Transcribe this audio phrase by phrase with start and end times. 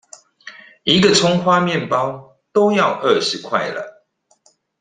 [0.83, 4.03] 一個蔥花麵包都要二十塊了！